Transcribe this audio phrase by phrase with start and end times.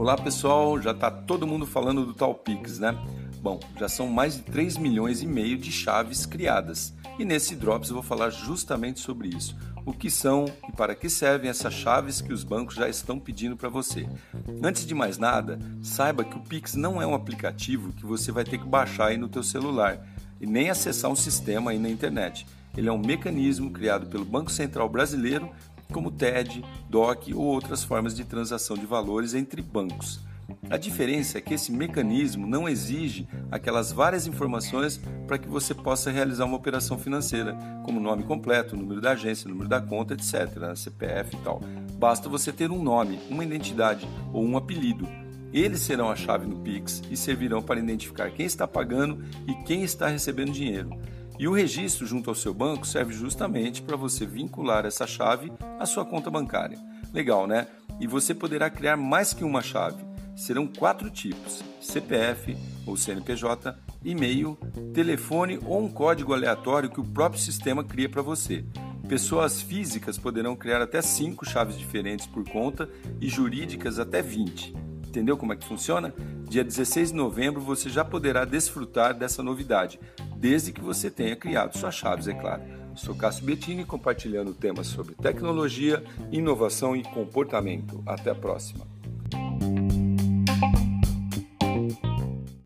[0.00, 2.96] Olá pessoal, já está todo mundo falando do tal Pix, né?
[3.42, 7.90] Bom, já são mais de 3 milhões e meio de chaves criadas e nesse Drops
[7.90, 9.54] eu vou falar justamente sobre isso.
[9.84, 13.58] O que são e para que servem essas chaves que os bancos já estão pedindo
[13.58, 14.08] para você.
[14.64, 18.44] Antes de mais nada, saiba que o Pix não é um aplicativo que você vai
[18.44, 20.08] ter que baixar aí no teu celular
[20.40, 22.46] e nem acessar um sistema aí na internet.
[22.74, 25.50] Ele é um mecanismo criado pelo Banco Central Brasileiro
[25.90, 30.20] como TED, DOC ou outras formas de transação de valores entre bancos.
[30.68, 36.10] A diferença é que esse mecanismo não exige aquelas várias informações para que você possa
[36.10, 41.36] realizar uma operação financeira, como nome completo, número da agência, número da conta, etc., CPF
[41.36, 41.60] e tal.
[41.98, 45.08] Basta você ter um nome, uma identidade ou um apelido.
[45.52, 49.82] Eles serão a chave no Pix e servirão para identificar quem está pagando e quem
[49.82, 50.90] está recebendo dinheiro.
[51.40, 55.86] E o registro junto ao seu banco serve justamente para você vincular essa chave à
[55.86, 56.78] sua conta bancária.
[57.14, 57.66] Legal, né?
[57.98, 60.04] E você poderá criar mais que uma chave.
[60.36, 62.54] Serão quatro tipos: CPF
[62.86, 63.74] ou CNPJ,
[64.04, 64.58] e-mail,
[64.92, 68.62] telefone ou um código aleatório que o próprio sistema cria para você.
[69.08, 72.86] Pessoas físicas poderão criar até cinco chaves diferentes por conta
[73.18, 74.74] e jurídicas até 20.
[75.08, 76.14] Entendeu como é que funciona?
[76.50, 80.00] Dia 16 de novembro você já poderá desfrutar dessa novidade
[80.34, 82.60] desde que você tenha criado suas chaves, é claro.
[82.96, 88.02] Sou Cássio Bettini compartilhando temas sobre tecnologia, inovação e comportamento.
[88.04, 88.84] Até a próxima.